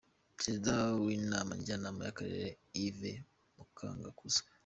[0.37, 0.71] Perezida
[1.03, 2.47] w’inama Njyanama y’Akarere
[2.85, 3.23] Yves
[3.83, 4.47] Mungakuzwe.